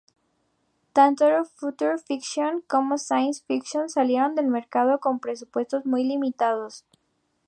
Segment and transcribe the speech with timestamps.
[0.93, 6.85] Tanto "Future Fiction" como "Science Fiction" salieron al mercado con presupuestos muy limitados.